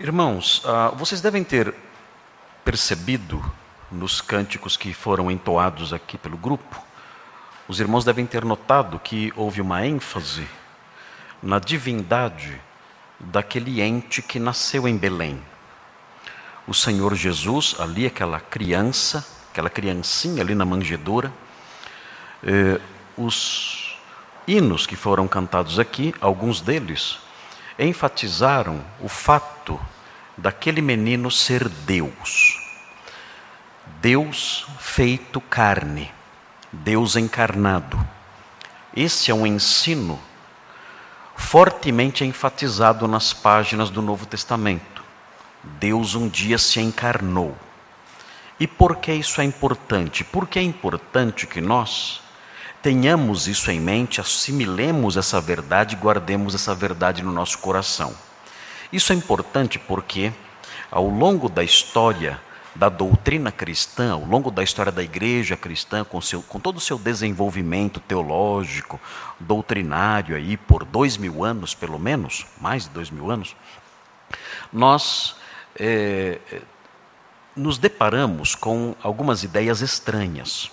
[0.00, 1.72] Irmãos, uh, vocês devem ter
[2.64, 3.40] percebido
[3.92, 6.82] nos cânticos que foram entoados aqui pelo grupo,
[7.68, 10.48] os irmãos devem ter notado que houve uma ênfase
[11.40, 12.60] na divindade
[13.20, 15.40] daquele ente que nasceu em Belém.
[16.66, 21.32] O Senhor Jesus, ali, aquela criança, aquela criancinha ali na manjedoura,
[22.42, 22.80] eh,
[23.16, 23.96] os
[24.46, 27.18] hinos que foram cantados aqui, alguns deles,
[27.78, 29.80] enfatizaram o fato
[30.36, 32.60] daquele menino ser Deus.
[34.00, 36.12] Deus feito carne,
[36.72, 37.98] Deus encarnado.
[38.96, 40.20] Esse é um ensino
[41.36, 45.02] fortemente enfatizado nas páginas do Novo Testamento.
[45.62, 47.56] Deus um dia se encarnou.
[48.58, 50.22] E por que isso é importante?
[50.22, 52.20] Porque é importante que nós
[52.84, 58.14] tenhamos isso em mente, assimilemos essa verdade, guardemos essa verdade no nosso coração.
[58.92, 60.30] Isso é importante porque,
[60.90, 62.38] ao longo da história
[62.74, 66.80] da doutrina cristã, ao longo da história da igreja cristã, com, seu, com todo o
[66.80, 69.00] seu desenvolvimento teológico,
[69.40, 73.56] doutrinário, aí, por dois mil anos, pelo menos, mais de dois mil anos,
[74.70, 75.36] nós
[75.80, 76.38] é,
[77.56, 80.70] nos deparamos com algumas ideias estranhas.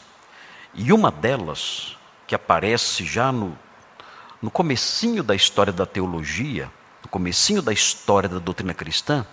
[0.73, 2.00] E uma delas
[2.31, 3.59] que aparece já no,
[4.41, 6.71] no comecinho da história da teologia,
[7.03, 9.27] no comecinho da história da doutrina cristã,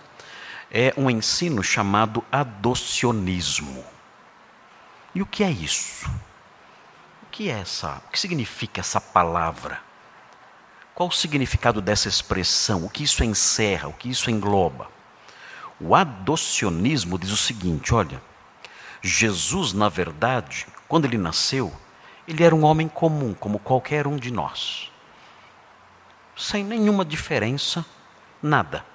[0.69, 3.85] é um ensino chamado adocionismo.
[5.15, 6.09] E o que é isso?
[7.23, 8.01] O que é essa?
[8.05, 9.79] O que significa essa palavra?
[10.93, 12.83] Qual o significado dessa expressão?
[12.83, 13.87] O que isso encerra?
[13.87, 14.89] O que isso engloba?
[15.79, 18.21] O adocionismo diz o seguinte: olha,
[19.01, 21.73] Jesus, na verdade, quando ele nasceu,
[22.29, 24.91] ele era um homem comum, como qualquer um de nós.
[26.37, 27.83] Sem nenhuma diferença,
[28.39, 28.85] nada.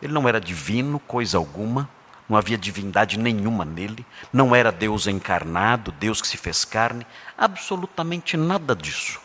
[0.00, 1.90] Ele não era divino, coisa alguma,
[2.28, 7.04] não havia divindade nenhuma nele, não era Deus encarnado, Deus que se fez carne,
[7.36, 9.20] absolutamente nada disso.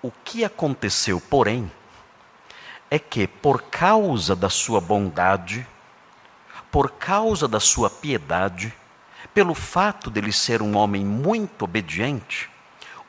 [0.00, 1.68] O que aconteceu, porém,
[2.88, 5.66] é que por causa da sua bondade,
[6.70, 8.72] por causa da sua piedade,
[9.34, 12.50] pelo fato dele ser um homem muito obediente,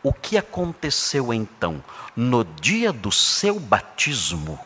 [0.01, 1.83] o que aconteceu então?
[2.15, 4.59] No dia do seu batismo,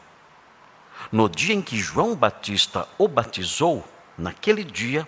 [1.12, 5.08] no dia em que João Batista o batizou, naquele dia,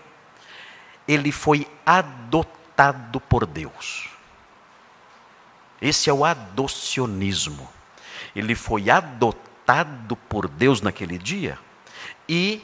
[1.07, 4.09] ele foi adotado por Deus.
[5.81, 7.67] Esse é o adocionismo.
[8.35, 11.57] Ele foi adotado por Deus naquele dia
[12.27, 12.61] e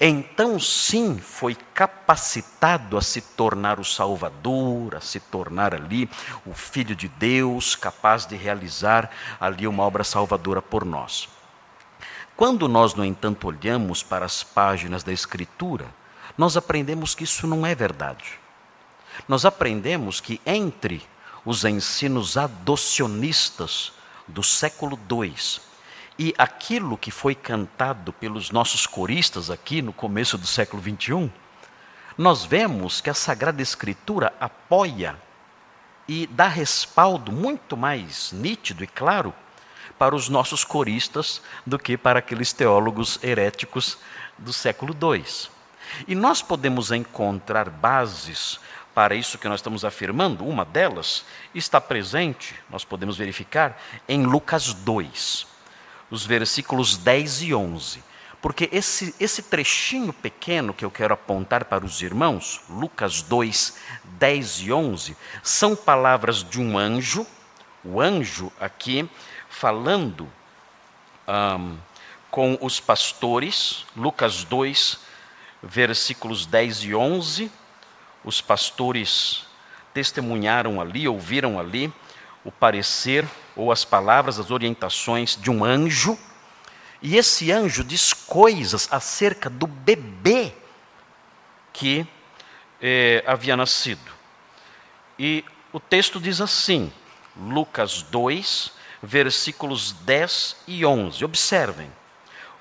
[0.00, 6.08] então sim foi capacitado a se tornar o Salvador, a se tornar ali
[6.44, 11.28] o Filho de Deus, capaz de realizar ali uma obra salvadora por nós.
[12.36, 15.86] Quando nós, no entanto, olhamos para as páginas da Escritura,
[16.36, 18.38] nós aprendemos que isso não é verdade.
[19.26, 21.02] Nós aprendemos que entre
[21.42, 23.92] os ensinos adocionistas
[24.28, 25.34] do século II
[26.18, 31.30] e aquilo que foi cantado pelos nossos coristas aqui no começo do século 21,
[32.16, 35.18] nós vemos que a Sagrada Escritura apoia
[36.08, 39.34] e dá respaldo muito mais nítido e claro
[39.98, 43.98] para os nossos coristas do que para aqueles teólogos heréticos
[44.38, 45.24] do século II.
[46.08, 48.58] E nós podemos encontrar bases
[48.94, 53.78] para isso que nós estamos afirmando, uma delas está presente, nós podemos verificar,
[54.08, 55.55] em Lucas 2
[56.10, 58.04] os versículos 10 e 11.
[58.40, 64.60] Porque esse, esse trechinho pequeno que eu quero apontar para os irmãos, Lucas 2, 10
[64.60, 67.26] e 11, são palavras de um anjo,
[67.84, 69.08] o anjo aqui
[69.48, 70.30] falando
[71.26, 71.76] um,
[72.30, 74.98] com os pastores, Lucas 2,
[75.62, 77.50] versículos 10 e 11.
[78.24, 79.46] Os pastores
[79.94, 81.92] testemunharam ali, ouviram ali
[82.46, 83.26] o parecer
[83.56, 86.16] ou as palavras, as orientações de um anjo,
[87.02, 90.52] e esse anjo diz coisas acerca do bebê
[91.72, 92.06] que
[92.80, 94.12] eh, havia nascido.
[95.18, 96.92] E o texto diz assim,
[97.36, 98.72] Lucas 2,
[99.02, 101.24] versículos 10 e 11.
[101.24, 101.90] Observem.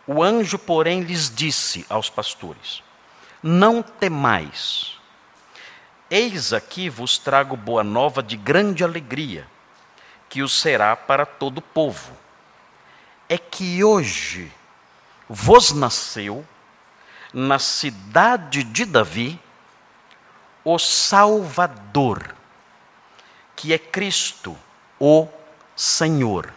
[0.08, 2.84] O anjo, porém, lhes disse aos pastores:
[3.42, 5.00] Não temais.
[6.10, 9.48] Eis aqui vos trago boa nova de grande alegria
[10.30, 12.12] que o será para todo o povo.
[13.28, 14.52] É que hoje
[15.28, 16.46] vos nasceu
[17.34, 19.40] na cidade de Davi
[20.64, 22.36] o Salvador,
[23.56, 24.58] que é Cristo,
[25.00, 25.28] o
[25.76, 26.52] Senhor.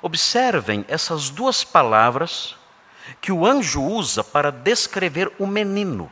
[0.00, 2.56] Observem essas duas palavras
[3.20, 6.10] que o anjo usa para descrever o menino.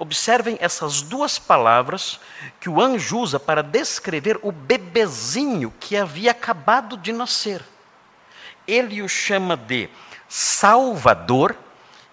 [0.00, 2.18] Observem essas duas palavras
[2.58, 7.62] que o anjo usa para descrever o bebezinho que havia acabado de nascer.
[8.66, 9.90] Ele o chama de
[10.26, 11.54] Salvador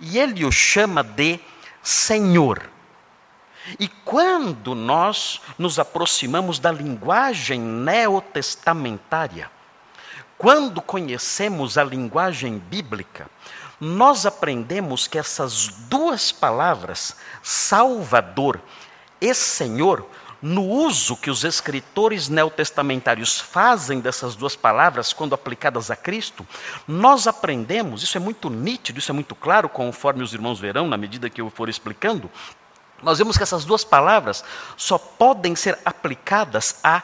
[0.02, 1.40] e ele o chama de
[1.82, 2.70] Senhor.
[3.80, 9.50] E quando nós nos aproximamos da linguagem neotestamentária,
[10.38, 13.30] quando conhecemos a linguagem bíblica,
[13.80, 18.60] nós aprendemos que essas duas palavras, Salvador
[19.22, 20.08] e Senhor,
[20.42, 26.46] no uso que os escritores neotestamentários fazem dessas duas palavras quando aplicadas a Cristo,
[26.88, 30.98] nós aprendemos, isso é muito nítido, isso é muito claro, conforme os irmãos verão na
[30.98, 32.30] medida que eu for explicando,
[33.02, 34.44] nós vemos que essas duas palavras
[34.76, 37.02] só podem ser aplicadas a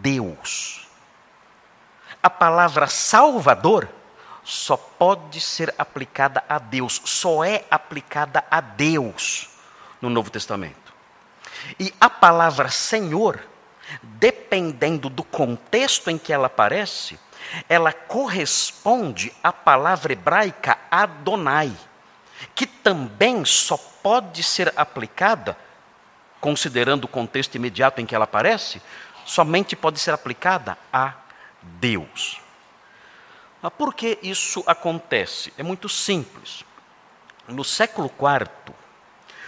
[0.00, 0.86] Deus.
[2.22, 3.88] A palavra Salvador
[4.46, 9.50] só pode ser aplicada a Deus, só é aplicada a Deus
[10.00, 10.94] no Novo Testamento.
[11.80, 13.40] E a palavra Senhor,
[14.00, 17.18] dependendo do contexto em que ela aparece,
[17.68, 21.76] ela corresponde à palavra hebraica Adonai,
[22.54, 25.56] que também só pode ser aplicada,
[26.40, 28.80] considerando o contexto imediato em que ela aparece,
[29.24, 31.14] somente pode ser aplicada a
[31.60, 32.45] Deus.
[33.66, 35.52] Mas por que isso acontece?
[35.58, 36.62] É muito simples.
[37.48, 38.72] No século IV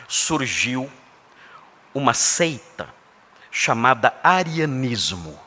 [0.08, 0.90] surgiu
[1.94, 2.92] uma seita
[3.48, 5.38] chamada arianismo.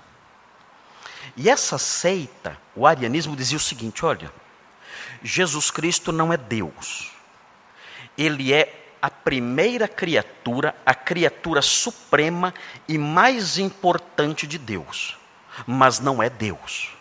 [1.36, 4.32] E essa seita, o arianismo, dizia o seguinte: olha,
[5.22, 7.12] Jesus Cristo não é Deus,
[8.18, 12.54] ele é a primeira criatura, a criatura suprema
[12.88, 15.18] e mais importante de Deus,
[15.68, 17.01] mas não é Deus.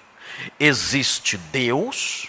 [0.59, 2.29] Existe Deus,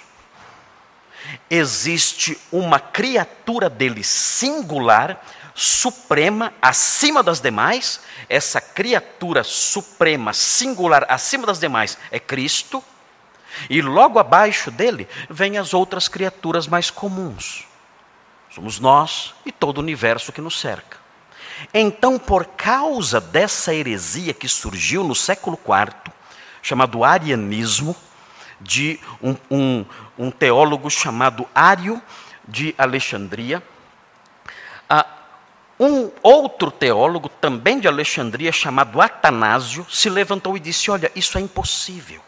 [1.50, 5.24] existe uma criatura dele singular,
[5.54, 8.02] suprema, acima das demais.
[8.28, 12.84] Essa criatura suprema, singular, acima das demais é Cristo.
[13.70, 17.68] E logo abaixo dele vêm as outras criaturas mais comuns.
[18.50, 21.00] Somos nós e todo o universo que nos cerca.
[21.74, 26.11] Então, por causa dessa heresia que surgiu no século IV,
[26.62, 27.96] chamado arianismo,
[28.60, 29.86] de um, um,
[30.18, 32.02] um teólogo chamado Ário
[32.48, 33.62] de Alexandria.
[34.90, 35.06] Ah,
[35.80, 41.42] um outro teólogo, também de Alexandria, chamado Atanásio, se levantou e disse: Olha, isso é
[41.42, 42.22] impossível.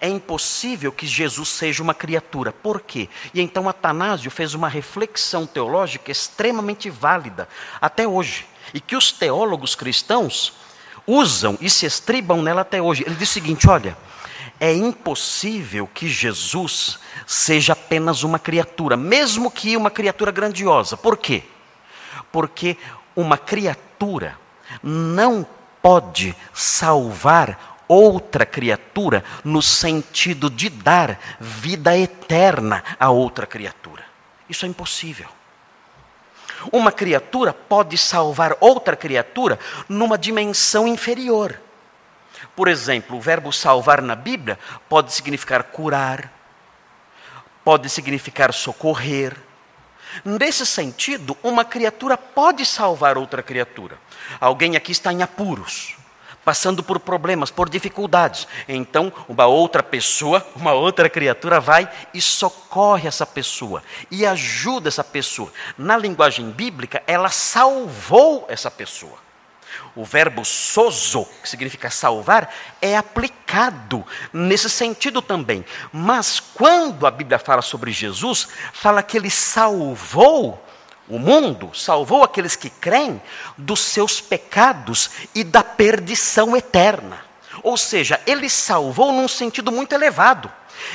[0.00, 2.52] É impossível que Jesus seja uma criatura.
[2.52, 3.08] Por quê?
[3.32, 7.48] E então Atanásio fez uma reflexão teológica extremamente válida
[7.80, 10.54] até hoje, e que os teólogos cristãos
[11.06, 13.04] usam e se estribam nela até hoje.
[13.06, 13.96] Ele diz o seguinte: olha,
[14.58, 20.96] é impossível que Jesus seja apenas uma criatura, mesmo que uma criatura grandiosa.
[20.96, 21.42] Por quê?
[22.32, 22.76] Porque
[23.14, 24.38] uma criatura
[24.82, 25.46] não
[25.82, 34.04] pode salvar outra criatura no sentido de dar vida eterna a outra criatura.
[34.48, 35.28] Isso é impossível.
[36.72, 39.58] Uma criatura pode salvar outra criatura
[39.88, 41.60] numa dimensão inferior.
[42.54, 44.58] Por exemplo, o verbo salvar na Bíblia
[44.88, 46.32] pode significar curar,
[47.64, 49.36] pode significar socorrer.
[50.24, 53.98] Nesse sentido, uma criatura pode salvar outra criatura.
[54.40, 55.96] Alguém aqui está em apuros
[56.46, 58.46] passando por problemas, por dificuldades.
[58.68, 65.02] Então, uma outra pessoa, uma outra criatura vai e socorre essa pessoa e ajuda essa
[65.02, 65.52] pessoa.
[65.76, 69.18] Na linguagem bíblica, ela salvou essa pessoa.
[69.96, 75.64] O verbo sozo, que significa salvar, é aplicado nesse sentido também.
[75.92, 80.64] Mas quando a Bíblia fala sobre Jesus, fala que ele salvou
[81.08, 83.22] o mundo salvou aqueles que creem
[83.56, 87.24] dos seus pecados e da perdição eterna.
[87.62, 90.50] Ou seja, ele salvou num sentido muito elevado.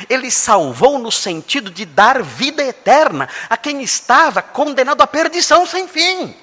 [0.09, 5.87] Ele salvou no sentido de dar vida eterna a quem estava condenado à perdição sem
[5.87, 6.35] fim.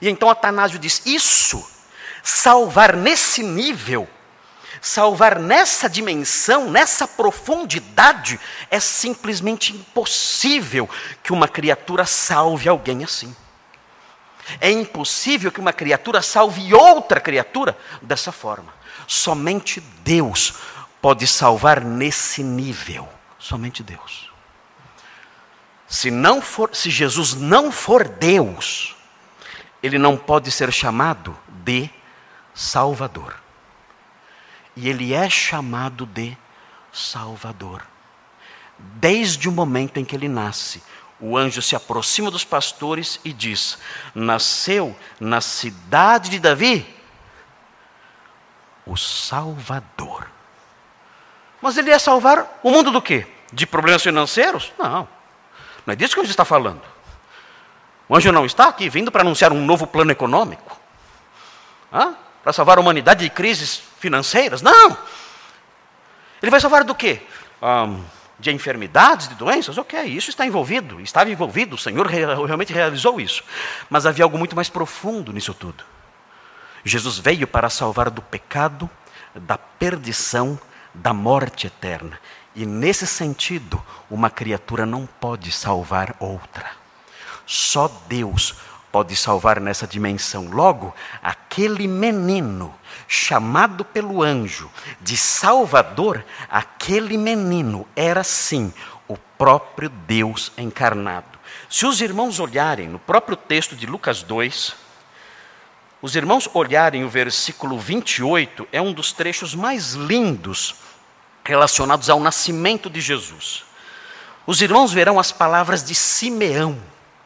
[0.00, 1.64] E então Atanásio diz: Isso,
[2.22, 4.08] salvar nesse nível,
[4.80, 10.88] salvar nessa dimensão, nessa profundidade, é simplesmente impossível
[11.22, 13.34] que uma criatura salve alguém assim.
[14.60, 18.72] É impossível que uma criatura salve outra criatura dessa forma.
[19.06, 20.54] Somente Deus
[21.00, 23.08] pode salvar nesse nível.
[23.38, 24.30] Somente Deus.
[25.86, 28.96] Se não for, se Jesus não for Deus,
[29.82, 31.90] ele não pode ser chamado de
[32.54, 33.34] Salvador.
[34.80, 36.36] E ele é chamado de
[36.90, 37.82] Salvador.
[38.78, 40.82] desde o momento em que ele nasce.
[41.20, 43.76] O anjo se aproxima dos pastores e diz:
[44.14, 46.86] Nasceu na cidade de Davi
[48.86, 50.26] o Salvador.
[51.60, 53.26] Mas ele ia salvar o mundo do quê?
[53.52, 54.72] De problemas financeiros?
[54.78, 55.06] Não.
[55.84, 56.80] Não é disso que o anjo está falando.
[58.08, 60.80] O anjo não está aqui vindo para anunciar um novo plano econômico.
[62.42, 64.62] Para salvar a humanidade de crises financeiras?
[64.62, 64.96] Não.
[66.42, 67.20] Ele vai salvar do quê?
[67.62, 68.02] Um,
[68.38, 69.76] de enfermidades, de doenças?
[69.76, 73.44] Ok, isso está envolvido, estava envolvido, o Senhor realmente realizou isso.
[73.90, 75.84] Mas havia algo muito mais profundo nisso tudo.
[76.82, 78.88] Jesus veio para salvar do pecado,
[79.34, 80.58] da perdição,
[80.94, 82.18] da morte eterna.
[82.54, 83.80] E nesse sentido,
[84.10, 86.70] uma criatura não pode salvar outra.
[87.46, 88.56] Só Deus
[88.90, 90.48] pode salvar nessa dimensão.
[90.50, 92.74] Logo, aquele menino
[93.06, 94.70] chamado pelo anjo
[95.00, 98.72] de Salvador, aquele menino era sim
[99.08, 101.38] o próprio Deus encarnado.
[101.68, 104.74] Se os irmãos olharem no próprio texto de Lucas 2,
[106.02, 110.76] os irmãos olharem o versículo 28, é um dos trechos mais lindos
[111.44, 113.64] relacionados ao nascimento de Jesus.
[114.46, 116.80] Os irmãos verão as palavras de Simeão.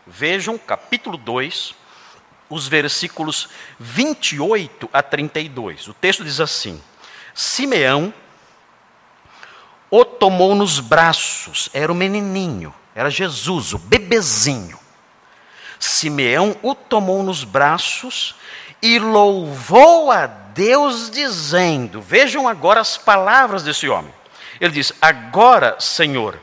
[0.07, 1.75] Vejam, capítulo 2,
[2.51, 5.89] os versículos 28 a 32.
[5.89, 6.81] O texto diz assim:
[7.35, 8.13] Simeão
[9.91, 14.79] o tomou nos braços, era o menininho, era Jesus, o bebezinho.
[15.79, 18.35] Simeão o tomou nos braços
[18.83, 24.13] e louvou a Deus, dizendo: Vejam agora as palavras desse homem.
[24.61, 26.41] Ele diz: Agora, Senhor,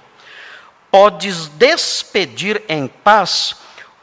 [0.91, 3.55] podes despedir em paz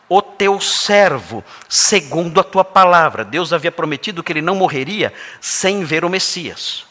[0.09, 3.25] o teu servo, segundo a tua palavra.
[3.25, 6.87] Deus havia prometido que ele não morreria sem ver o Messias.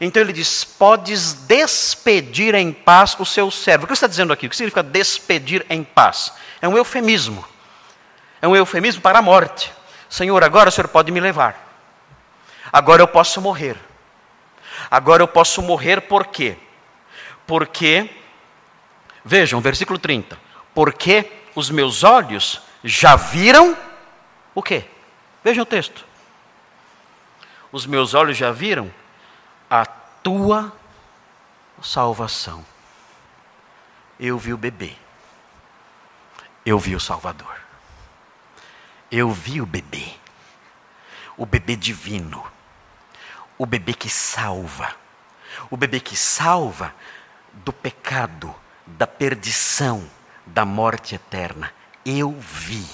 [0.00, 3.84] Então ele diz: Podes despedir em paz o seu servo.
[3.84, 4.46] O que está dizendo aqui?
[4.46, 6.32] O que significa despedir em paz?
[6.60, 7.44] É um eufemismo.
[8.42, 9.72] É um eufemismo para a morte.
[10.08, 11.66] Senhor, agora o Senhor pode me levar.
[12.72, 13.76] Agora eu posso morrer.
[14.90, 16.56] Agora eu posso morrer por quê?
[17.46, 18.10] Porque,
[19.28, 20.38] vejam, versículo 30.
[20.74, 23.76] Porque os meus olhos já viram
[24.54, 24.84] o quê?
[25.44, 26.04] Vejam o texto.
[27.70, 28.90] Os meus olhos já viram
[29.70, 30.72] a tua
[31.82, 32.64] salvação.
[34.18, 34.96] Eu vi o bebê.
[36.64, 37.56] Eu vi o Salvador.
[39.10, 40.14] Eu vi o bebê.
[41.36, 42.44] O bebê divino.
[43.56, 44.94] O bebê que salva.
[45.70, 46.94] O bebê que salva
[47.52, 48.54] do pecado,
[48.96, 50.08] da perdição,
[50.46, 51.72] da morte eterna.
[52.04, 52.84] Eu vi,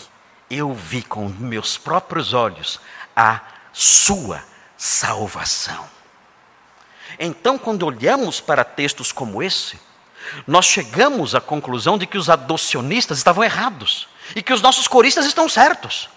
[0.51, 2.81] eu vi com meus próprios olhos
[3.15, 3.41] a
[3.73, 4.43] sua
[4.77, 5.89] salvação.
[7.19, 9.79] Então, quando olhamos para textos como esse,
[10.47, 15.27] nós chegamos à conclusão de que os adocionistas estavam errados e que os nossos coristas
[15.27, 16.09] estão certos.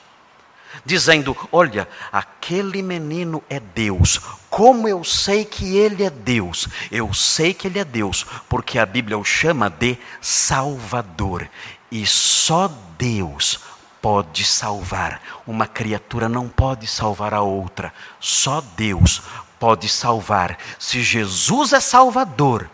[0.86, 4.20] Dizendo: Olha, aquele menino é Deus.
[4.50, 6.68] Como eu sei que ele é Deus?
[6.92, 11.50] Eu sei que ele é Deus, porque a Bíblia o chama de Salvador.
[11.92, 13.60] E só Deus
[14.02, 15.22] pode salvar.
[15.46, 17.94] Uma criatura não pode salvar a outra.
[18.20, 19.22] Só Deus
[19.60, 20.58] pode salvar.
[20.80, 22.70] Se Jesus é Salvador,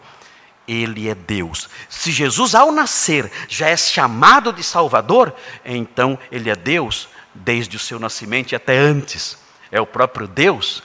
[0.67, 1.69] ele é Deus.
[1.89, 5.33] Se Jesus, ao nascer, já é chamado de Salvador,
[5.65, 9.37] então ele é Deus desde o seu nascimento e até antes.
[9.71, 10.83] É o próprio Deus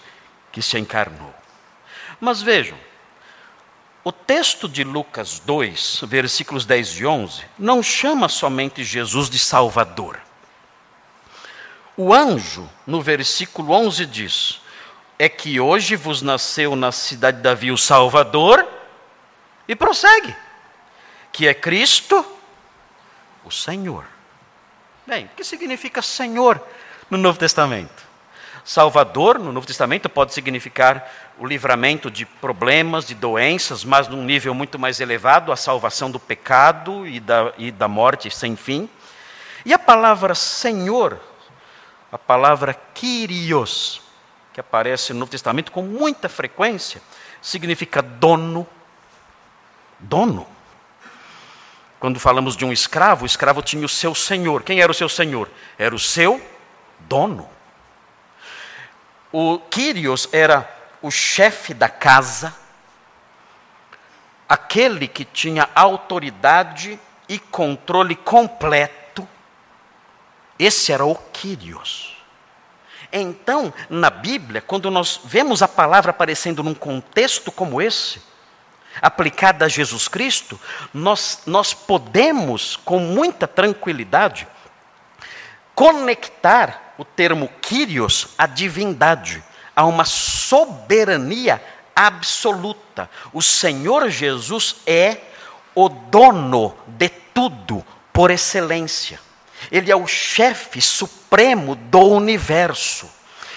[0.50, 1.34] que se encarnou.
[2.20, 2.76] Mas vejam,
[4.02, 10.18] o texto de Lucas 2, versículos 10 e 11, não chama somente Jesus de Salvador.
[11.96, 14.60] O anjo, no versículo 11, diz:
[15.18, 18.66] É que hoje vos nasceu na cidade de Davi o Salvador
[19.66, 20.34] e prossegue,
[21.30, 22.24] que é Cristo,
[23.44, 24.06] o Senhor.
[25.08, 26.62] Bem, o que significa Senhor
[27.08, 28.06] no Novo Testamento?
[28.62, 34.52] Salvador, no Novo Testamento, pode significar o livramento de problemas, de doenças, mas num nível
[34.52, 38.86] muito mais elevado, a salvação do pecado e da, e da morte sem fim.
[39.64, 41.18] E a palavra Senhor,
[42.12, 44.02] a palavra Kyrios,
[44.52, 47.00] que aparece no Novo Testamento com muita frequência,
[47.40, 48.66] significa dono,
[49.98, 50.57] dono.
[52.00, 54.62] Quando falamos de um escravo, o escravo tinha o seu senhor.
[54.62, 55.50] Quem era o seu senhor?
[55.76, 56.40] Era o seu
[57.00, 57.48] dono.
[59.32, 60.68] O Quírios era
[61.02, 62.54] o chefe da casa,
[64.48, 69.28] aquele que tinha autoridade e controle completo.
[70.58, 72.16] Esse era o Quírios.
[73.12, 78.20] Então, na Bíblia, quando nós vemos a palavra aparecendo num contexto como esse,
[79.00, 80.58] aplicada a Jesus Cristo,
[80.92, 84.46] nós, nós podemos, com muita tranquilidade,
[85.74, 89.42] conectar o termo Kyrios à divindade,
[89.74, 91.62] a uma soberania
[91.94, 93.08] absoluta.
[93.32, 95.18] O Senhor Jesus é
[95.74, 99.20] o dono de tudo por excelência.
[99.70, 103.08] Ele é o chefe supremo do universo.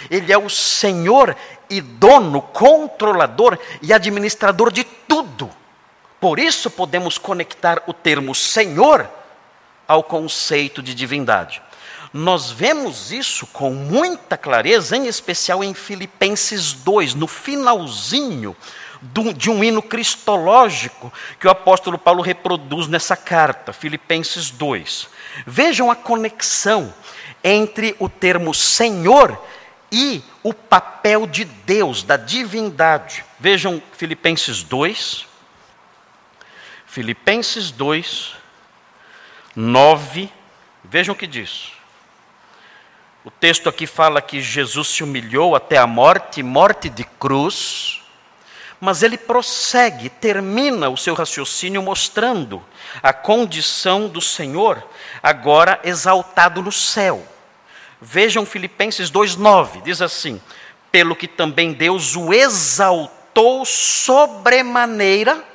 [0.09, 1.35] Ele é o Senhor
[1.69, 5.49] e dono, controlador e administrador de tudo.
[6.19, 9.09] Por isso podemos conectar o termo Senhor
[9.87, 11.61] ao conceito de divindade.
[12.13, 18.55] Nós vemos isso com muita clareza, em especial em Filipenses 2, no finalzinho
[19.35, 25.07] de um hino cristológico que o apóstolo Paulo reproduz nessa carta, Filipenses 2.
[25.47, 26.93] Vejam a conexão
[27.43, 29.41] entre o termo Senhor
[29.91, 33.25] e o papel de Deus, da divindade.
[33.39, 35.25] Vejam Filipenses 2.
[36.85, 38.35] Filipenses 2,
[39.55, 40.29] 9.
[40.83, 41.73] Vejam o que diz.
[43.23, 48.01] O texto aqui fala que Jesus se humilhou até a morte, morte de cruz.
[48.79, 52.65] Mas ele prossegue, termina o seu raciocínio mostrando
[53.03, 54.83] a condição do Senhor,
[55.21, 57.30] agora exaltado no céu.
[58.03, 60.41] Vejam Filipenses 2,9, diz assim:
[60.91, 65.45] Pelo que também Deus o exaltou sobremaneira,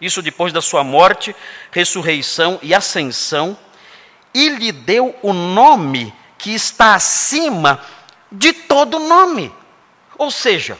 [0.00, 1.36] isso depois da sua morte,
[1.70, 3.54] ressurreição e ascensão,
[4.32, 7.84] e lhe deu o nome que está acima
[8.32, 9.52] de todo nome.
[10.16, 10.78] Ou seja,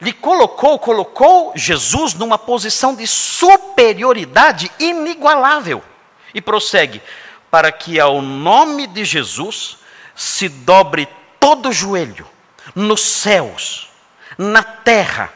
[0.00, 5.84] lhe colocou, colocou Jesus numa posição de superioridade inigualável.
[6.32, 7.02] E prossegue:
[7.50, 9.83] para que ao nome de Jesus
[10.14, 11.08] se dobre
[11.40, 12.26] todo o joelho,
[12.74, 13.90] nos céus,
[14.38, 15.32] na terra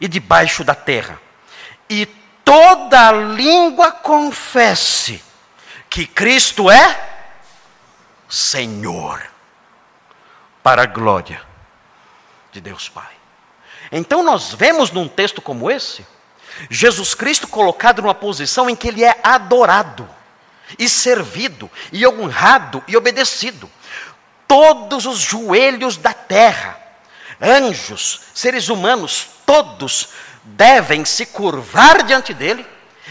[0.00, 1.20] e debaixo da terra,
[1.88, 2.06] e
[2.44, 5.22] toda língua confesse
[5.90, 7.08] que Cristo é
[8.28, 9.22] Senhor,
[10.62, 11.42] para a glória
[12.52, 13.12] de Deus Pai.
[13.90, 16.06] Então nós vemos num texto como esse,
[16.70, 20.08] Jesus Cristo colocado numa posição em que ele é adorado,
[20.78, 23.70] e servido, e honrado, e obedecido
[24.48, 26.80] todos os joelhos da terra,
[27.40, 30.08] anjos, seres humanos, todos
[30.42, 32.66] devem se curvar diante dele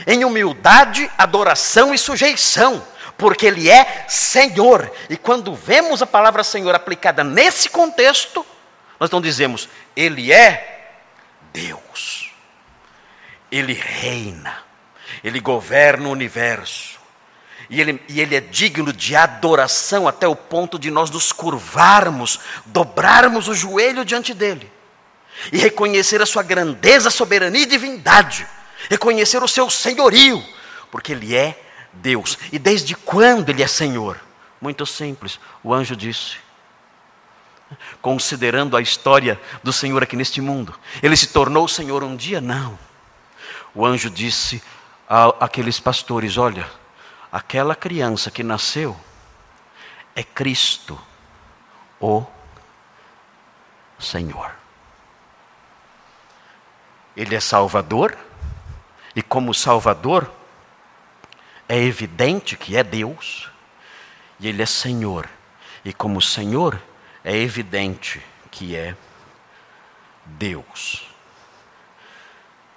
[0.06, 2.86] em humildade, adoração e sujeição,
[3.18, 4.92] porque ele é Senhor.
[5.10, 8.46] E quando vemos a palavra Senhor aplicada nesse contexto,
[9.00, 10.92] nós não dizemos, ele é
[11.54, 12.32] Deus.
[13.52, 14.58] Ele reina,
[15.24, 16.97] ele governa o universo.
[17.70, 22.40] E ele, e ele é digno de adoração até o ponto de nós nos curvarmos,
[22.66, 24.72] dobrarmos o joelho diante dele
[25.52, 28.48] e reconhecer a sua grandeza, soberania e divindade,
[28.90, 30.44] reconhecer o seu senhorio,
[30.92, 31.62] porque ele é
[31.94, 32.38] Deus.
[32.52, 34.20] E desde quando ele é Senhor?
[34.62, 36.38] Muito simples, o anjo disse.
[38.02, 42.40] Considerando a história do Senhor aqui neste mundo, ele se tornou Senhor um dia?
[42.40, 42.80] Não.
[43.76, 44.64] O anjo disse
[45.40, 46.66] àqueles pastores: Olha,
[47.38, 48.98] aquela criança que nasceu
[50.16, 51.00] é Cristo,
[52.02, 52.26] o
[54.00, 54.56] Senhor.
[57.16, 58.18] Ele é Salvador,
[59.16, 60.32] e como Salvador,
[61.70, 63.52] é evidente que é Deus,
[64.40, 65.30] e Ele é Senhor,
[65.86, 66.82] e como Senhor,
[67.24, 68.20] é evidente
[68.50, 68.96] que é
[70.26, 71.08] Deus.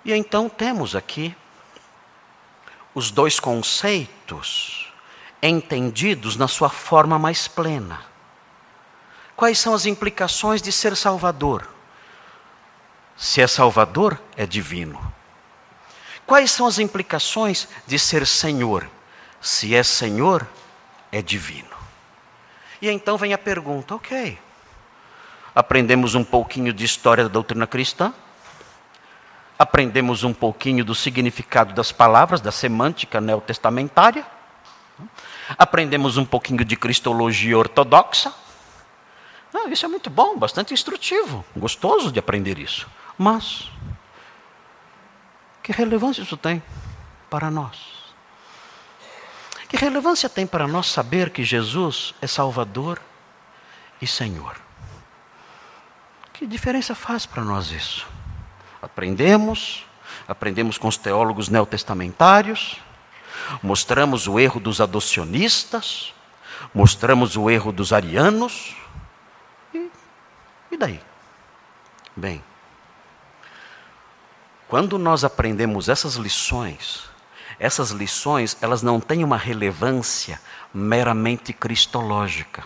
[0.05, 1.35] E então temos aqui
[2.95, 4.93] os dois conceitos
[5.43, 8.01] entendidos na sua forma mais plena.
[9.37, 11.67] Quais são as implicações de ser Salvador?
[13.17, 15.01] Se é Salvador, é divino.
[16.27, 18.89] Quais são as implicações de ser Senhor?
[19.41, 20.47] Se é Senhor,
[21.11, 21.69] é divino.
[22.81, 24.39] E então vem a pergunta: ok,
[25.55, 28.13] aprendemos um pouquinho de história da doutrina cristã,
[29.61, 34.25] aprendemos um pouquinho do significado das palavras, da semântica neotestamentária,
[35.59, 38.33] aprendemos um pouquinho de cristologia ortodoxa.
[39.53, 42.89] Ah, isso é muito bom, bastante instrutivo, gostoso de aprender isso.
[43.19, 43.71] Mas,
[45.63, 46.63] que relevância isso tem
[47.29, 47.77] para nós?
[49.69, 52.99] Que relevância tem para nós saber que Jesus é Salvador
[54.01, 54.57] e Senhor?
[56.33, 58.20] Que diferença faz para nós isso?
[58.83, 59.85] Aprendemos,
[60.27, 62.79] aprendemos com os teólogos neotestamentários,
[63.63, 66.15] mostramos o erro dos adocionistas,
[66.75, 68.77] mostramos o erro dos arianos,
[69.75, 69.91] e,
[70.71, 71.01] e daí?
[72.17, 72.43] Bem,
[74.71, 77.03] Quando nós aprendemos essas lições,
[77.59, 80.41] essas lições, elas não têm uma relevância
[80.73, 82.65] meramente cristológica.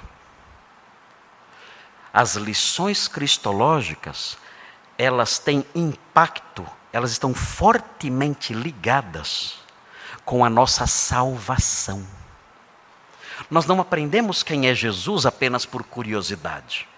[2.13, 4.37] As lições cristológicas,
[4.99, 9.57] elas têm impacto, elas estão fortemente ligadas
[10.25, 12.07] com a nossa salvação.
[13.51, 16.89] Nós não aprendemos quem é Jesus apenas por curiosidade.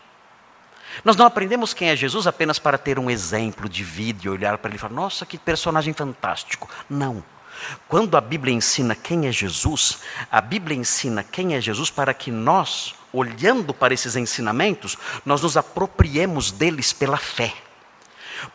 [1.05, 4.59] Nós não aprendemos quem é Jesus apenas para ter um exemplo de vida e olhar
[4.59, 6.69] para ele e falar: nossa, que personagem fantástico.
[6.89, 7.23] Não.
[7.89, 12.31] Quando a Bíblia ensina quem é Jesus, a Bíblia ensina quem é Jesus para que
[12.31, 17.53] nós, olhando para esses ensinamentos, nós nos apropriemos deles pela fé.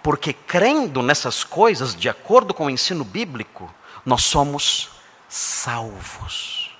[0.02, 3.74] Porque crendo nessas coisas, de acordo com o ensino bíblico,
[4.06, 4.90] nós somos
[5.28, 6.72] salvos.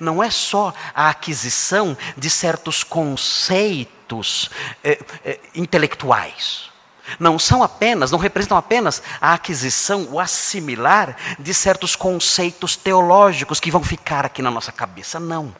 [0.00, 4.50] Não é só a aquisição de certos conceitos
[4.82, 6.72] eh, eh, intelectuais
[7.18, 13.70] não são apenas, não representam apenas a aquisição, o assimilar de certos conceitos teológicos que
[13.70, 15.20] vão ficar aqui na nossa cabeça.
[15.20, 15.54] Não.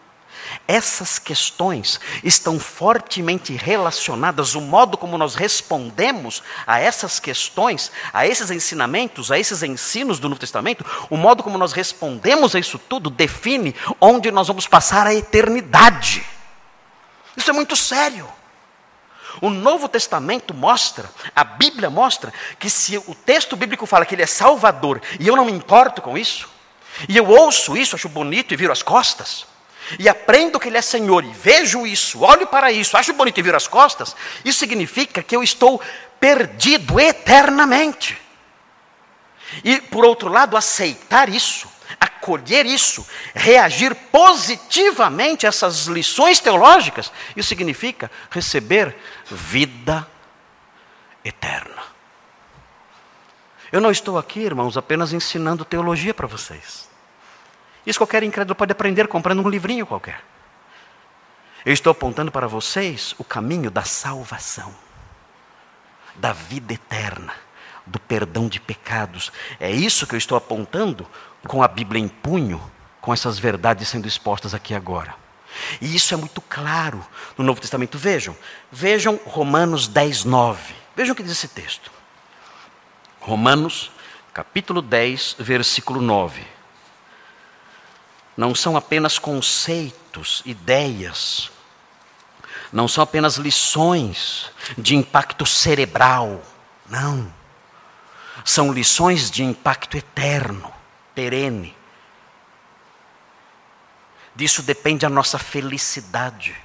[0.66, 8.50] Essas questões estão fortemente relacionadas, o modo como nós respondemos a essas questões, a esses
[8.50, 13.10] ensinamentos, a esses ensinos do Novo Testamento, o modo como nós respondemos a isso tudo
[13.10, 16.24] define onde nós vamos passar a eternidade.
[17.36, 18.28] Isso é muito sério.
[19.40, 24.22] O Novo Testamento mostra, a Bíblia mostra, que se o texto bíblico fala que ele
[24.22, 26.48] é salvador e eu não me importo com isso,
[27.08, 29.46] e eu ouço isso, acho bonito e viro as costas,
[29.98, 33.42] e aprendo que ele é Senhor e vejo isso, olho para isso, acho bonito e
[33.42, 35.80] viro as costas, isso significa que eu estou
[36.18, 38.18] perdido eternamente.
[39.62, 41.68] E, por outro lado, aceitar isso
[42.00, 50.06] acolher isso, reagir positivamente a essas lições teológicas, isso significa receber vida
[51.24, 51.82] eterna.
[53.70, 56.88] Eu não estou aqui, irmãos, apenas ensinando teologia para vocês.
[57.86, 60.22] Isso qualquer incrédulo pode aprender comprando um livrinho qualquer.
[61.64, 64.74] Eu estou apontando para vocês o caminho da salvação,
[66.14, 67.32] da vida eterna,
[67.86, 69.32] do perdão de pecados.
[69.58, 71.06] É isso que eu estou apontando
[71.46, 72.60] com a Bíblia em punho,
[73.00, 75.14] com essas verdades sendo expostas aqui agora.
[75.80, 77.04] E isso é muito claro
[77.36, 77.96] no Novo Testamento.
[77.96, 78.36] Vejam,
[78.70, 80.74] vejam Romanos 10, 9.
[80.96, 81.90] Vejam o que diz esse texto.
[83.20, 83.90] Romanos,
[84.32, 86.53] capítulo 10, versículo 9.
[88.36, 91.50] Não são apenas conceitos, ideias,
[92.74, 96.42] não são apenas lições de impacto cerebral,
[96.88, 97.32] não.
[98.44, 100.74] São lições de impacto eterno
[101.14, 101.76] perene.
[104.34, 106.56] Disso depende a nossa felicidade.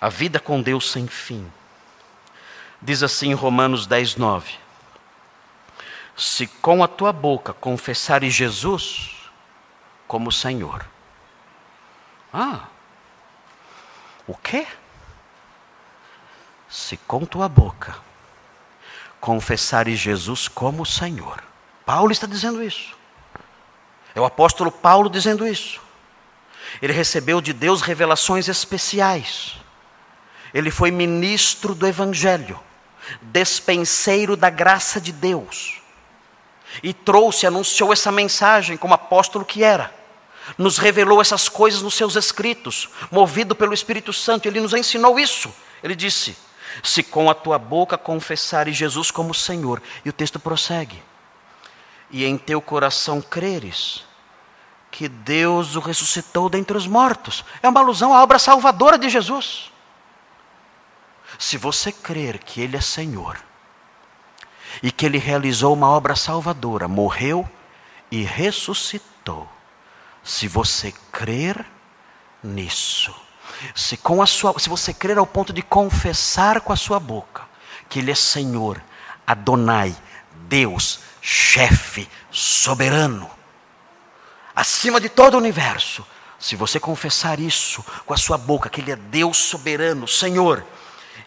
[0.00, 1.48] A vida com Deus sem fim.
[2.82, 4.52] Diz assim Romanos 10, 9:
[6.16, 9.19] Se com a tua boca confessares Jesus
[10.10, 10.84] como Senhor.
[12.32, 12.66] Ah,
[14.26, 14.66] o quê?
[16.68, 17.96] Se com tua boca
[19.20, 21.40] confessares Jesus como Senhor
[21.86, 22.96] Paulo está dizendo isso.
[24.12, 25.80] É o apóstolo Paulo dizendo isso.
[26.82, 29.58] Ele recebeu de Deus revelações especiais.
[30.52, 32.58] Ele foi ministro do Evangelho,
[33.22, 35.80] despenseiro da graça de Deus.
[36.82, 39.99] E trouxe, anunciou essa mensagem como apóstolo que era.
[40.56, 44.46] Nos revelou essas coisas nos seus escritos, movido pelo Espírito Santo.
[44.46, 45.52] Ele nos ensinou isso.
[45.82, 46.36] Ele disse:
[46.82, 49.82] Se com a tua boca confessares Jesus como Senhor.
[50.04, 51.02] E o texto prossegue
[52.10, 54.04] e em teu coração creres
[54.90, 57.44] que Deus o ressuscitou dentre os mortos.
[57.62, 59.70] É uma alusão à obra salvadora de Jesus.
[61.38, 63.38] Se você crer que Ele é Senhor
[64.82, 67.48] e que Ele realizou uma obra salvadora, morreu
[68.10, 69.48] e ressuscitou,
[70.22, 71.64] se você crer
[72.42, 73.14] nisso,
[73.74, 77.50] se, com a sua, se você crer ao ponto de confessar com a sua boca
[77.90, 78.80] que Ele é Senhor,
[79.26, 79.94] Adonai,
[80.48, 83.28] Deus, chefe, soberano,
[84.54, 86.06] acima de todo o universo.
[86.38, 90.64] Se você confessar isso com a sua boca, que Ele é Deus soberano, Senhor,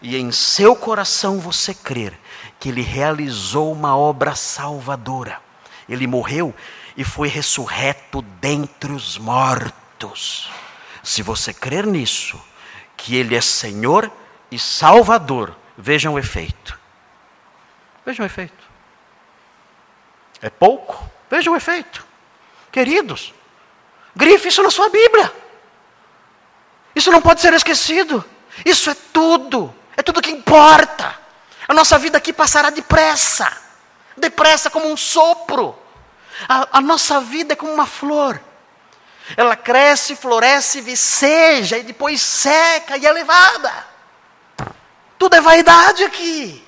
[0.02, 2.18] e em seu coração você crer
[2.58, 5.40] que Ele realizou uma obra salvadora,
[5.88, 6.52] Ele morreu
[6.96, 10.50] e foi ressurreto dentre os mortos.
[11.02, 12.40] Se você crer nisso,
[12.96, 14.10] que Ele é Senhor
[14.50, 16.78] e Salvador, vejam o efeito.
[18.04, 18.64] Vejam o efeito.
[20.40, 21.10] É pouco?
[21.30, 22.06] Veja o efeito.
[22.70, 23.32] Queridos,
[24.14, 25.32] grife isso na sua Bíblia.
[26.94, 28.24] Isso não pode ser esquecido.
[28.64, 29.74] Isso é tudo.
[29.96, 31.18] É tudo que importa.
[31.66, 33.64] A nossa vida aqui passará depressa
[34.16, 35.76] depressa como um sopro.
[36.48, 38.40] A, a nossa vida é como uma flor.
[39.36, 43.72] Ela cresce, floresce, viceja e depois seca e é levada.
[45.18, 46.62] Tudo é vaidade aqui.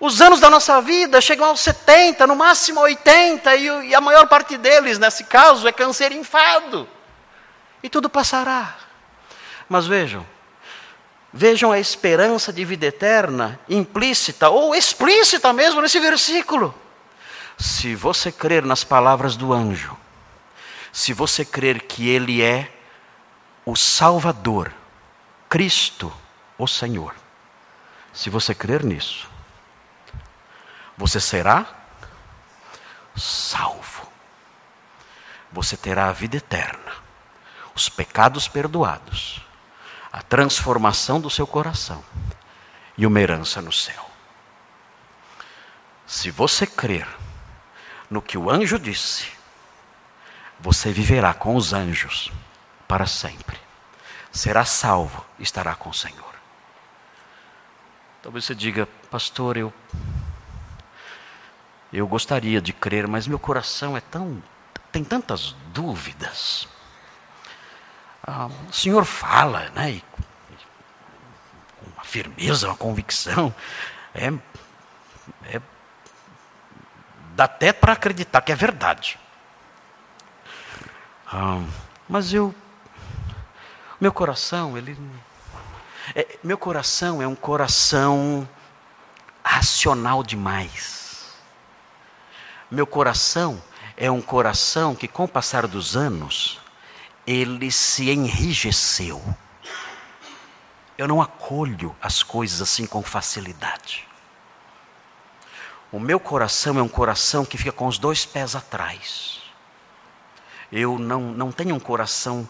[0.00, 4.26] Os anos da nossa vida chegam aos 70, no máximo 80, e, e a maior
[4.26, 6.88] parte deles, nesse caso, é câncer enfado.
[7.82, 8.76] E tudo passará.
[9.68, 10.26] Mas vejam,
[11.32, 16.74] vejam a esperança de vida eterna implícita ou explícita mesmo nesse versículo.
[17.56, 19.96] Se você crer nas palavras do anjo,
[20.92, 22.72] se você crer que Ele é
[23.64, 24.72] o Salvador,
[25.48, 26.12] Cristo,
[26.58, 27.14] o Senhor,
[28.12, 29.28] se você crer nisso,
[30.96, 31.66] você será
[33.16, 34.08] salvo.
[35.52, 36.92] Você terá a vida eterna,
[37.74, 39.40] os pecados perdoados,
[40.12, 42.04] a transformação do seu coração
[42.98, 44.10] e uma herança no céu.
[46.06, 47.06] Se você crer
[48.14, 49.26] no que o anjo disse,
[50.60, 52.30] você viverá com os anjos
[52.86, 53.58] para sempre.
[54.30, 56.32] Será salvo, estará com o Senhor.
[58.22, 59.72] Talvez você diga, pastor, eu
[61.92, 64.40] eu gostaria de crer, mas meu coração é tão
[64.92, 66.68] tem tantas dúvidas.
[68.24, 69.90] Ah, o Senhor fala, né?
[69.90, 70.04] E,
[71.80, 73.52] com uma firmeza, uma convicção,
[74.14, 74.32] é,
[75.52, 75.60] é
[77.34, 79.18] dá até para acreditar que é verdade.
[81.26, 81.62] Ah,
[82.08, 82.54] mas eu,
[84.00, 84.96] meu coração, ele,
[86.14, 88.48] é, meu coração é um coração
[89.42, 91.34] racional demais.
[92.70, 93.62] Meu coração
[93.96, 96.60] é um coração que, com o passar dos anos,
[97.26, 99.22] ele se enrijeceu.
[100.96, 104.06] Eu não acolho as coisas assim com facilidade.
[105.94, 109.38] O meu coração é um coração que fica com os dois pés atrás.
[110.72, 112.48] Eu não, não tenho um coração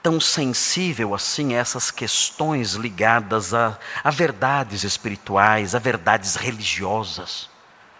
[0.00, 7.50] tão sensível assim a essas questões ligadas a, a verdades espirituais, a verdades religiosas.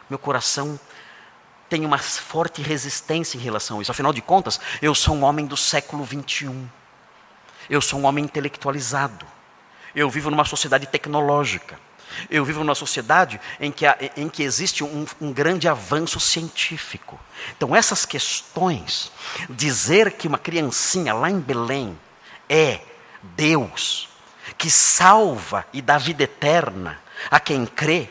[0.09, 0.79] Meu coração
[1.69, 3.91] tem uma forte resistência em relação a isso.
[3.91, 6.69] Afinal de contas, eu sou um homem do século 21.
[7.69, 9.27] Eu sou um homem intelectualizado.
[9.93, 11.81] Eu vivo numa sociedade tecnológica.
[12.31, 13.85] Eu vivo numa sociedade em que,
[14.17, 17.19] em que existe um, um grande avanço científico.
[17.57, 19.11] Então, essas questões,
[19.49, 21.99] dizer que uma criancinha lá em Belém
[22.49, 22.81] é
[23.23, 24.09] Deus,
[24.59, 28.09] que salva e dá vida eterna a quem crê,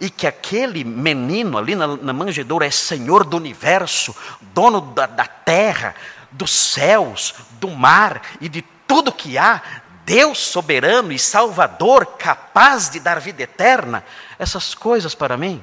[0.00, 5.26] e que aquele menino ali na, na manjedoura é Senhor do universo, dono da, da
[5.26, 5.94] terra,
[6.30, 9.62] dos céus, do mar e de tudo que há,
[10.04, 14.04] Deus soberano e salvador, capaz de dar vida eterna,
[14.38, 15.62] essas coisas para mim,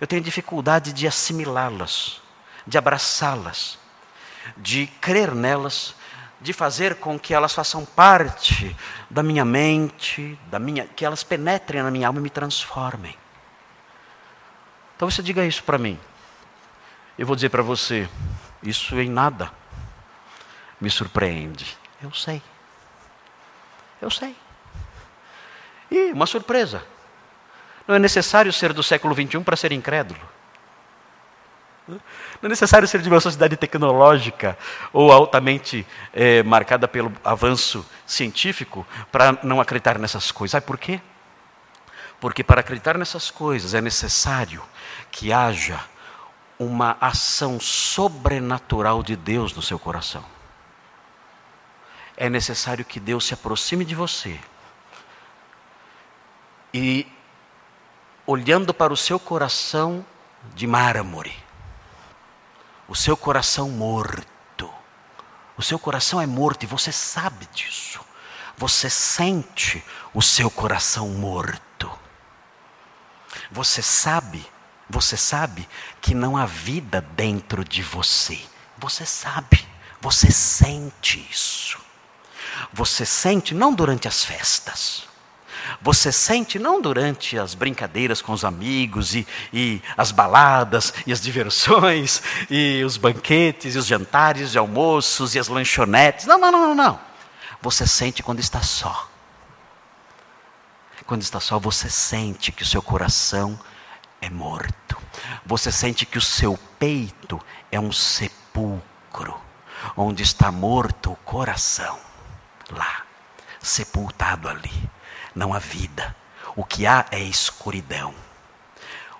[0.00, 2.20] eu tenho dificuldade de assimilá-las,
[2.66, 3.78] de abraçá-las,
[4.56, 5.94] de crer nelas,
[6.40, 8.76] de fazer com que elas façam parte
[9.08, 13.16] da minha mente, da minha, que elas penetrem na minha alma e me transformem.
[14.96, 15.98] Então você diga isso para mim.
[17.16, 18.08] Eu vou dizer para você,
[18.60, 19.52] isso em nada
[20.80, 21.78] me surpreende.
[22.02, 22.42] Eu sei.
[24.02, 24.34] Eu sei.
[25.88, 26.82] E uma surpresa.
[27.86, 30.20] Não é necessário ser do século XXI para ser incrédulo.
[31.86, 32.00] Não
[32.42, 34.58] é necessário ser de uma sociedade tecnológica
[34.92, 40.52] ou altamente é, marcada pelo avanço científico para não acreditar nessas coisas.
[40.52, 41.00] Sabe por quê?
[42.20, 44.62] Porque para acreditar nessas coisas é necessário
[45.12, 45.80] que haja
[46.58, 50.24] uma ação sobrenatural de Deus no seu coração
[52.16, 54.38] é necessário que Deus se aproxime de você.
[56.72, 57.06] E,
[58.26, 60.04] olhando para o seu coração
[60.54, 61.36] de mármore,
[62.88, 64.72] o seu coração morto,
[65.56, 68.00] o seu coração é morto e você sabe disso,
[68.56, 71.90] você sente o seu coração morto,
[73.50, 74.44] você sabe,
[74.88, 75.68] você sabe
[76.00, 78.40] que não há vida dentro de você,
[78.78, 79.66] você sabe,
[80.00, 81.91] você sente isso.
[82.72, 85.04] Você sente não durante as festas.
[85.80, 91.20] Você sente não durante as brincadeiras com os amigos e, e, as baladas e as
[91.20, 96.26] diversões e os banquetes e os jantares e almoços e as lanchonetes.
[96.26, 97.00] Não, não, não, não, não.
[97.60, 99.08] Você sente quando está só.
[101.06, 103.58] Quando está só, você sente que o seu coração
[104.20, 104.96] é morto.
[105.44, 109.40] Você sente que o seu peito é um sepulcro
[109.96, 112.11] onde está morto o coração
[112.70, 113.04] lá,
[113.60, 114.90] sepultado ali.
[115.34, 116.14] Não há vida.
[116.54, 118.14] O que há é escuridão.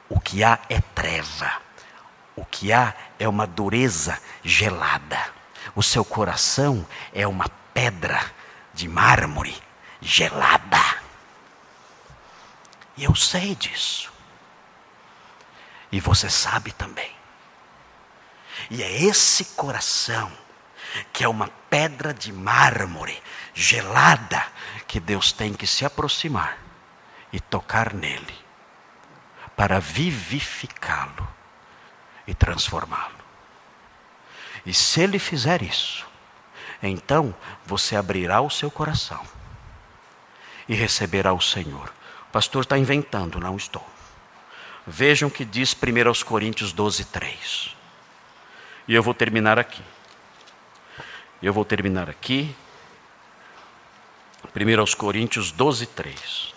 [0.09, 1.51] O que há é treva.
[2.37, 5.33] O que há é uma dureza gelada.
[5.75, 8.21] O seu coração é uma pedra
[8.75, 9.57] de mármore
[10.01, 11.03] gelada.
[12.97, 14.13] E eu sei disso.
[15.91, 17.15] E você sabe também.
[18.71, 20.31] E é esse coração
[21.13, 23.23] que é uma pedra de mármore
[23.55, 24.45] gelada
[24.87, 26.59] que Deus tem que se aproximar
[27.33, 28.35] e tocar nele
[29.57, 31.29] para vivificá-lo
[32.27, 33.23] e transformá-lo.
[34.65, 36.07] E se ele fizer isso,
[36.83, 39.23] então você abrirá o seu coração
[40.69, 41.93] e receberá o Senhor.
[42.29, 43.87] O pastor está inventando, não estou.
[44.87, 47.77] Vejam o que diz 1 Coríntios 12, 3.
[48.89, 49.83] E eu vou terminar aqui.
[51.43, 52.55] Eu vou terminar aqui.
[54.55, 56.55] 1 Coríntios 12, 3.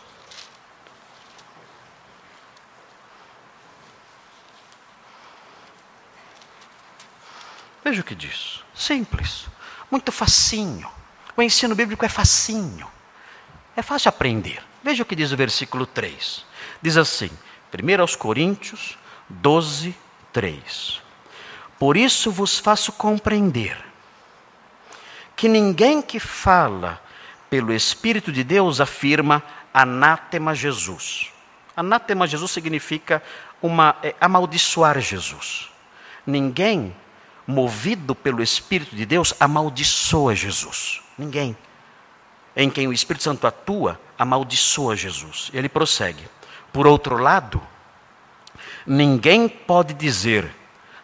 [7.84, 8.64] Veja o que diz.
[8.76, 9.48] Simples.
[9.90, 10.90] Muito facinho.
[11.36, 12.88] O ensino bíblico é facinho.
[13.76, 14.62] É fácil aprender.
[14.84, 16.46] Veja o que diz o versículo 3.
[16.80, 17.32] Diz assim,
[17.74, 19.96] 1 Coríntios 12,
[20.32, 21.02] 3.
[21.80, 23.95] Por isso vos faço compreender
[25.36, 27.02] que ninguém que fala
[27.50, 29.44] pelo Espírito de Deus afirma
[29.74, 31.32] anátema Jesus.
[31.76, 33.22] Anátema Jesus significa
[33.62, 35.70] uma, é, amaldiçoar Jesus.
[36.26, 36.96] Ninguém
[37.46, 41.02] movido pelo Espírito de Deus, amaldiçoa Jesus.
[41.18, 41.56] Ninguém.
[42.56, 45.52] Em quem o Espírito Santo atua, amaldiçoa Jesus.
[45.54, 46.24] Ele prossegue.
[46.72, 47.62] Por outro lado,
[48.86, 50.50] ninguém pode dizer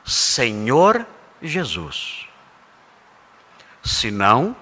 [0.03, 1.05] Senhor
[1.41, 2.27] Jesus,
[3.83, 4.55] senão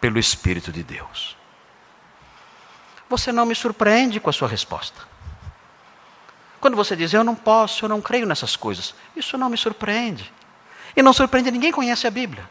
[0.00, 1.36] pelo Espírito de Deus.
[3.08, 5.00] Você não me surpreende com a sua resposta.
[6.60, 10.32] Quando você diz, eu não posso, eu não creio nessas coisas, isso não me surpreende.
[10.96, 12.48] E não surpreende ninguém conhece a Bíblia.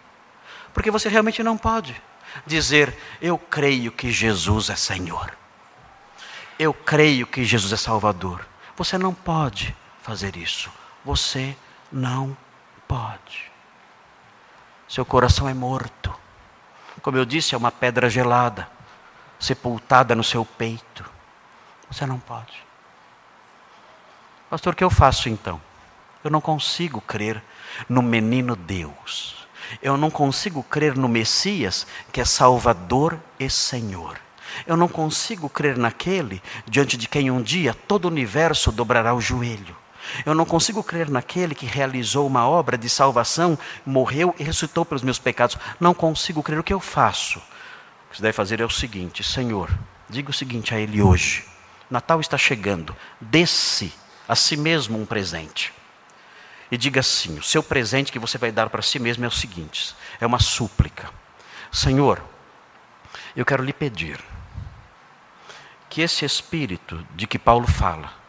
[0.74, 2.00] Porque você realmente não pode
[2.46, 5.36] dizer, eu creio que Jesus é Senhor.
[6.58, 8.46] Eu creio que Jesus é Salvador.
[8.78, 10.70] Você não pode fazer isso.
[11.04, 11.56] Você
[11.92, 12.36] não
[12.88, 13.55] pode.
[14.88, 16.14] Seu coração é morto.
[17.02, 18.68] Como eu disse, é uma pedra gelada,
[19.40, 21.06] sepultada no seu peito.
[21.90, 22.64] Você não pode.
[24.50, 25.62] Pastor, o que eu faço então?
[26.24, 27.44] Eu não consigo crer
[27.90, 29.48] no menino Deus.
[29.82, 34.20] Eu não consigo crer no Messias, que é Salvador e Senhor.
[34.66, 39.22] Eu não consigo crer naquele diante de quem um dia todo o universo dobrará o
[39.22, 39.76] joelho.
[40.26, 45.04] Eu não consigo crer naquele que realizou uma obra de salvação, morreu e ressuscitou pelos
[45.04, 45.58] meus pecados.
[45.80, 46.60] Não consigo crer.
[46.60, 47.40] O que eu faço?
[47.40, 49.70] O que você deve fazer é o seguinte: Senhor,
[50.10, 51.46] diga o seguinte a Ele hoje.
[51.90, 52.96] Natal está chegando.
[53.20, 53.94] Desce
[54.28, 55.74] a si mesmo um presente.
[56.72, 59.32] E diga assim: o seu presente que você vai dar para si mesmo é o
[59.32, 61.10] seguinte: é uma súplica.
[61.72, 62.22] Senhor,
[63.36, 64.20] eu quero lhe pedir
[65.90, 68.25] que esse espírito de que Paulo fala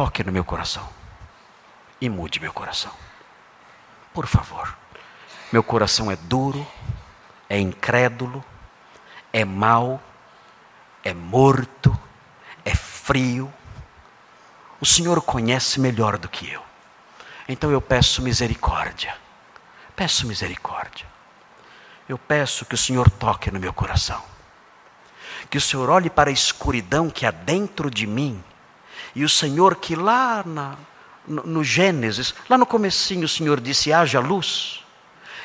[0.00, 0.88] toque no meu coração
[2.00, 2.90] e mude meu coração.
[4.14, 4.74] Por favor.
[5.52, 6.66] Meu coração é duro,
[7.50, 8.42] é incrédulo,
[9.30, 10.00] é mau,
[11.04, 11.94] é morto,
[12.64, 13.52] é frio,
[14.80, 16.62] o Senhor conhece melhor do que eu.
[17.46, 19.14] Então eu peço misericórdia.
[19.94, 21.06] Peço misericórdia.
[22.08, 24.22] Eu peço que o Senhor toque no meu coração.
[25.50, 28.42] Que o Senhor olhe para a escuridão que há dentro de mim.
[29.14, 30.76] E o Senhor que lá na,
[31.26, 34.84] no, no Gênesis, lá no comecinho, o Senhor disse: haja luz.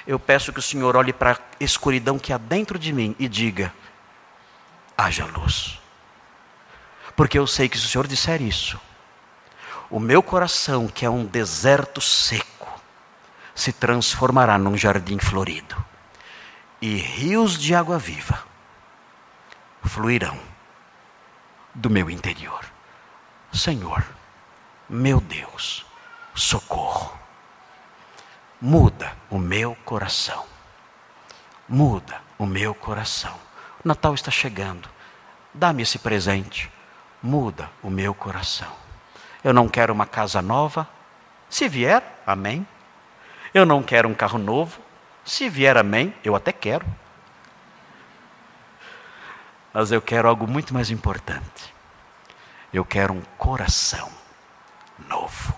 [0.06, 3.28] Eu peço que o Senhor olhe para a escuridão que há dentro de mim e
[3.28, 3.74] diga:
[4.98, 5.80] haja luz.
[7.16, 8.80] Porque eu sei que se o Senhor disser isso,
[9.90, 12.82] o meu coração, que é um deserto seco,
[13.54, 15.76] se transformará num jardim florido,
[16.82, 18.44] e rios de água viva
[19.88, 20.38] fluirão
[21.74, 22.75] do meu interior.
[23.56, 24.06] Senhor,
[24.90, 25.86] meu Deus,
[26.34, 27.18] socorro.
[28.60, 30.46] Muda o meu coração.
[31.68, 33.34] Muda o meu coração.
[33.84, 34.90] O Natal está chegando.
[35.54, 36.70] Dá-me esse presente.
[37.24, 38.72] Muda o meu coração.
[39.42, 40.86] Eu não quero uma casa nova.
[41.50, 42.68] Se vier, amém.
[43.54, 44.82] Eu não quero um carro novo.
[45.24, 46.14] Se vier, amém.
[46.26, 46.86] Eu até quero.
[49.74, 51.75] Mas eu quero algo muito mais importante.
[52.76, 54.12] Eu quero um coração
[55.08, 55.58] novo.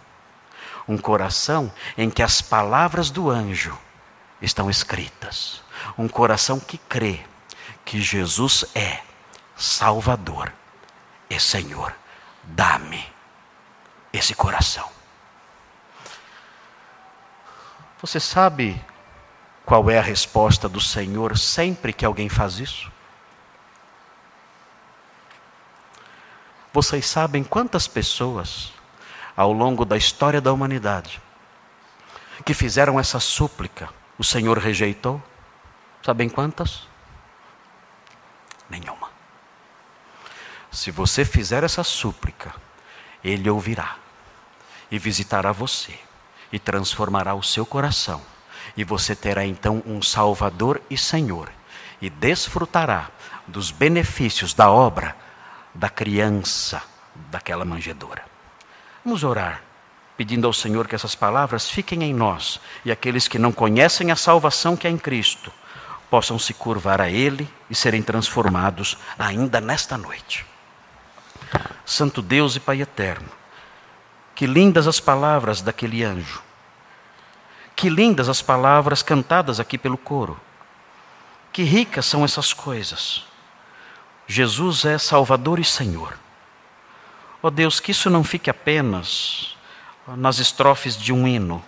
[0.88, 3.76] Um coração em que as palavras do anjo
[4.40, 5.64] estão escritas.
[5.98, 7.26] Um coração que crê
[7.84, 9.02] que Jesus é
[9.56, 10.54] Salvador
[11.28, 11.92] e Senhor.
[12.44, 13.04] Dá-me
[14.14, 14.88] esse coração.
[18.00, 18.80] Você sabe
[19.66, 22.92] qual é a resposta do Senhor sempre que alguém faz isso?
[26.78, 28.72] Vocês sabem quantas pessoas,
[29.36, 31.20] ao longo da história da humanidade,
[32.46, 35.20] que fizeram essa súplica, o Senhor rejeitou?
[36.06, 36.88] Sabem quantas?
[38.70, 39.10] Nenhuma.
[40.72, 42.54] Se você fizer essa súplica,
[43.24, 43.96] Ele ouvirá
[44.92, 46.00] e visitará você
[46.52, 48.22] e transformará o seu coração.
[48.78, 51.52] E você terá então um Salvador e Senhor
[52.00, 53.10] e desfrutará
[53.48, 55.26] dos benefícios da obra
[55.78, 56.82] da criança
[57.30, 58.26] daquela manjedoura.
[59.06, 59.62] Vamos orar,
[60.18, 64.16] pedindo ao Senhor que essas palavras fiquem em nós e aqueles que não conhecem a
[64.16, 65.52] salvação que é em Cristo
[66.10, 70.46] possam se curvar a Ele e serem transformados ainda nesta noite.
[71.86, 73.30] Santo Deus e Pai eterno,
[74.34, 76.42] que lindas as palavras daquele anjo.
[77.76, 80.40] Que lindas as palavras cantadas aqui pelo coro.
[81.54, 83.26] Que ricas são essas coisas.
[84.28, 86.14] Jesus é Salvador e Senhor.
[87.42, 89.56] Ó oh Deus, que isso não fique apenas
[90.06, 91.64] nas estrofes de um hino,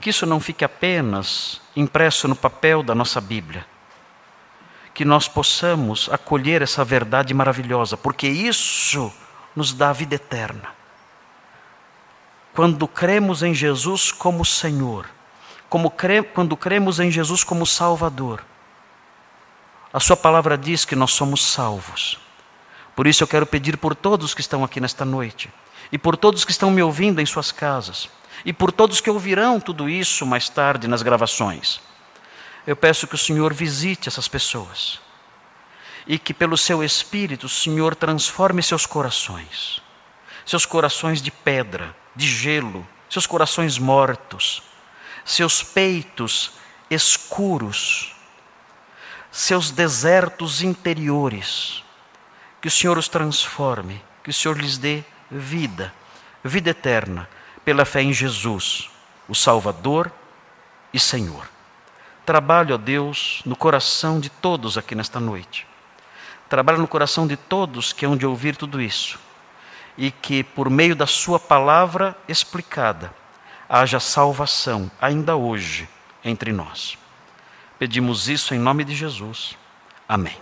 [0.00, 3.66] que isso não fique apenas impresso no papel da nossa Bíblia,
[4.92, 9.12] que nós possamos acolher essa verdade maravilhosa, porque isso
[9.56, 10.68] nos dá a vida eterna.
[12.54, 15.06] Quando cremos em Jesus como Senhor,
[15.68, 16.22] como cre...
[16.22, 18.44] quando cremos em Jesus como Salvador,
[19.94, 22.18] a Sua palavra diz que nós somos salvos.
[22.96, 25.48] Por isso eu quero pedir por todos que estão aqui nesta noite,
[25.92, 28.08] e por todos que estão me ouvindo em suas casas,
[28.44, 31.80] e por todos que ouvirão tudo isso mais tarde nas gravações.
[32.66, 34.98] Eu peço que o Senhor visite essas pessoas
[36.08, 39.80] e que, pelo seu Espírito, o Senhor transforme seus corações,
[40.44, 44.60] seus corações de pedra, de gelo, seus corações mortos,
[45.24, 46.50] seus peitos
[46.90, 48.13] escuros
[49.34, 51.82] seus desertos interiores.
[52.60, 55.92] Que o Senhor os transforme, que o Senhor lhes dê vida,
[56.44, 57.28] vida eterna,
[57.64, 58.88] pela fé em Jesus,
[59.28, 60.10] o Salvador
[60.92, 61.48] e Senhor.
[62.24, 65.66] Trabalho, ó Deus, no coração de todos aqui nesta noite.
[66.48, 69.18] Trabalho no coração de todos que hão de ouvir tudo isso.
[69.98, 73.12] E que, por meio da Sua palavra explicada,
[73.68, 75.88] haja salvação ainda hoje
[76.24, 76.96] entre nós.
[77.78, 79.56] Pedimos isso em nome de Jesus.
[80.08, 80.36] Amém.